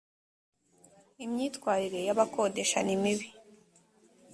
[1.23, 3.27] imyitwarire y ‘abakodesha nimibi